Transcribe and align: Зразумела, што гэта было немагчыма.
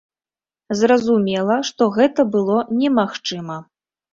Зразумела, 0.79 1.57
што 1.71 1.83
гэта 1.99 2.27
было 2.37 2.57
немагчыма. 2.81 3.63